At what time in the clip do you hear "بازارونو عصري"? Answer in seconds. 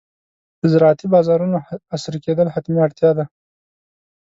1.13-2.19